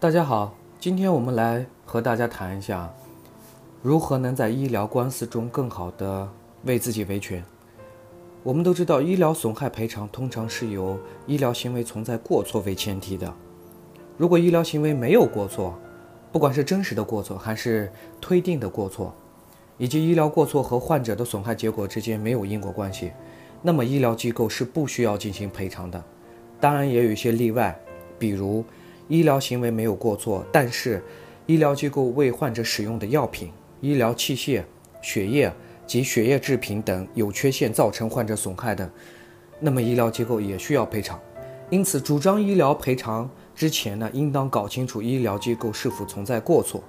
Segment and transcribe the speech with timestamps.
[0.00, 2.88] 大家好，今天我们来和大家谈一下，
[3.82, 6.28] 如何能在医疗官司中更好的
[6.62, 7.42] 为自己维权。
[8.44, 13.34] 我们都知道，医疗损害赔偿通常是由医疗行为存在过错为前提的。
[14.16, 15.76] 如果医疗行为没有过错，
[16.30, 17.90] 不管是真实的过错还是
[18.20, 19.12] 推定的过错，
[19.78, 23.10] 以及医疗过错和患者的损害结果之间没有因果关系，
[23.60, 26.00] 那么医疗机构是不需要进行赔偿的。
[26.60, 27.76] 当然，也有一些例外，
[28.16, 28.64] 比如。
[29.08, 31.02] 医疗行为没有过错，但是
[31.46, 33.50] 医疗机构为患者使用的药品、
[33.80, 34.62] 医疗器械、
[35.02, 35.52] 血液
[35.86, 38.90] 及血液制品等有缺陷，造成患者损害的，
[39.58, 41.18] 那么医疗机构也需要赔偿。
[41.70, 43.28] 因此，主张医疗赔偿。
[43.54, 46.80] 之前呢，应当搞清楚医疗机构是否存在过错，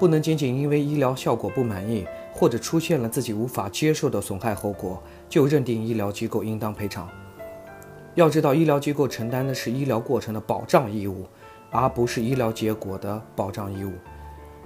[0.00, 7.08] 不能仅仅因为医疗效果不满意或者出现了自己无法接受的损害后果，就认定医疗机构应当赔偿。
[8.16, 11.26] 要知道，医疗机构承担的是医疗过程的保障义务，
[11.70, 13.92] 而不是医疗结果的保障义务。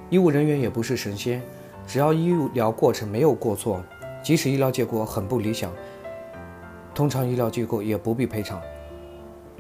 [0.09, 1.43] 医务人员也不是神仙，
[1.85, 3.83] 只要医疗过程没有过错，
[4.23, 5.73] 即使医疗结果很不理想，
[6.95, 8.63] 通常医疗机构也不必赔偿。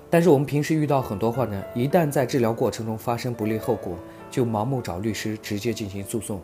[0.08, 3.96] 但是我们平时遇到很多患者，一旦在治疗过程中发生不利后果，
[4.30, 6.40] 就盲目找律师直接进行诉讼，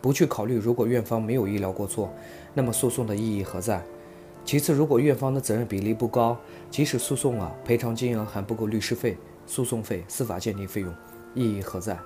[0.00, 2.10] 不去考虑如果院方没有医疗过错，
[2.54, 3.80] 那么诉讼的意义何在？
[4.48, 6.34] 其次，如果院方的责任比例不高，
[6.70, 9.14] 即使诉讼了，赔偿金额还不够律师费、
[9.46, 10.90] 诉讼费、司法鉴定费用，
[11.34, 11.98] 意义何在？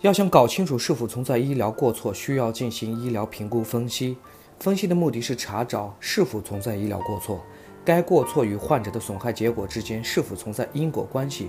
[0.00, 4.16] 要想搞清楚是否存在医疗过错，需要进行医疗评估分析。
[4.58, 7.40] 分析的目的是查找是否存在医疗过错，
[7.84, 11.48] 该过错与患者的损害结果之间是否存在因果关系，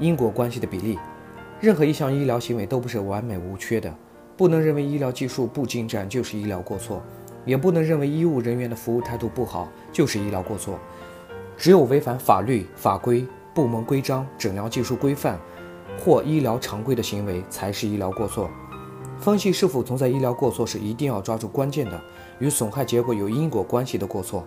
[0.00, 0.98] 因果关系的比例。
[1.60, 3.94] 任何一项医疗行为都不是完美无缺的，
[4.36, 7.00] 不能认为医疗技术不精湛就是医疗过错。
[7.46, 10.78] 也不能认为医务人员的服务态度不好就是医疗过错，
[11.56, 15.38] 只有违反法律法规、部门规章、诊疗技术规范
[15.98, 18.50] 或医疗常规的行为才是医疗过错。
[19.18, 21.98] 分析是否存在医疗过错时，一定要抓住关键的
[22.38, 24.44] 与损害结果有因果关系的过错。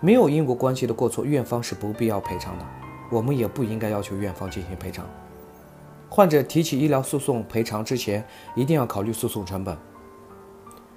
[0.00, 2.64] 没有因果关系的过错，院方是不必要赔偿的，
[3.10, 5.04] 我们也不应该要求院方进行赔偿。
[6.10, 8.24] 患者提起医疗诉讼赔偿之前，
[8.54, 9.76] 一定要考虑诉讼成本。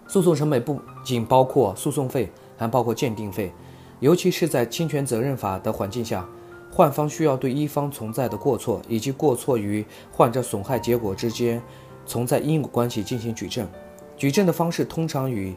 [0.07, 3.51] 诉讼成本不仅包括诉讼费，还包括鉴定费。
[4.00, 6.28] 尤其是在侵权责任法的环境下，
[6.72, 11.62] 患方需要对一方存在的过错以及过错与患者损害结果之间
[12.06, 13.67] 存在因果关系进行举证。
[14.16, 15.56] 举证的方式通常与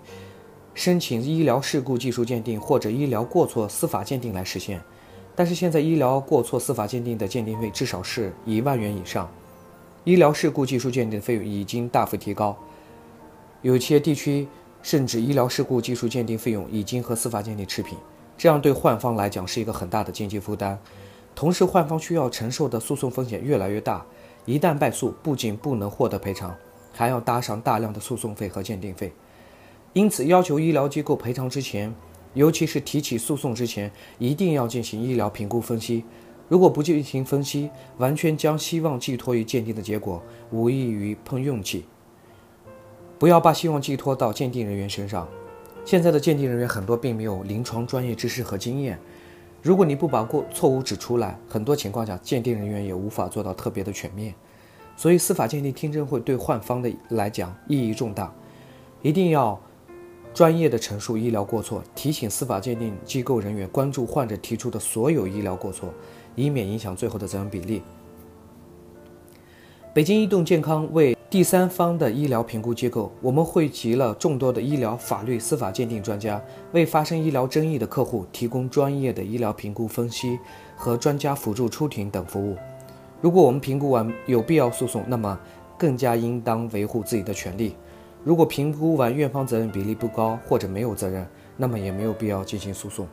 [0.74, 4.80] 申请医疗事故技术鉴定或者医疗过错司法鉴定来实现。
[5.36, 9.30] 但是现在医疗过错司法鉴定的鉴定费至少是一万元以上，
[10.04, 12.56] 医疗事故技术鉴定费用已经大幅提高。
[13.62, 14.48] 有些地区
[14.82, 17.98] 甚至医疗事故技术鉴定费用已经和司法鉴定持平，
[18.38, 20.78] 这样对患方来讲是一个很大的经济负担。
[21.34, 24.04] 同时，患方需要承受的诉讼风险越来越大，
[24.46, 26.56] 一旦败诉，不仅不能获得赔偿，
[26.92, 29.12] 还要搭上大量的诉讼费和鉴定费。
[29.92, 31.94] 因此，要求医疗机构赔偿之前，
[32.32, 36.04] 尤其是提起诉讼之前，一定要进行医疗评估分析。
[36.48, 41.84] 如果不进行分析，完全将希望寄托于鉴定的结果，无异于碰运气。
[43.20, 45.28] 不要把希望寄托到鉴定人员身上。
[45.84, 48.98] 现在的鉴定人员很多并没有临床专业知识和经验。
[49.60, 54.34] 如果你不把过错误指出来，很多情况下鉴定人员也无法做到特别的全面。
[54.96, 58.32] 所以司法鉴定听证会对患方的来讲意义重大，
[59.02, 59.60] 一定要
[60.32, 65.92] 专业的陈述医疗过错，提醒司法鉴定机构人员关注患者提出的所有医疗过错，
[66.36, 67.82] 以免影响最后的责任比例。
[69.92, 76.42] 北京移动健康为第三方的医疗评估机构，我们汇集了众多的医疗、法律、司法鉴定专家，
[76.72, 80.36] 为发生医疗争议的客户提供专业的医疗评估分析
[80.74, 82.56] 和专家辅助出庭等服务。
[83.20, 85.38] 如果我们评估完有必要诉讼，那么
[85.78, 87.76] 更加应当维护自己的权利；
[88.24, 91.24] 如果评估完院方责任比例不高或者没有责任，
[91.56, 93.06] 那么也没有必要进行诉讼。